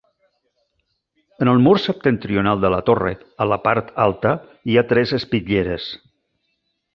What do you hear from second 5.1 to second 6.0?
espitlleres.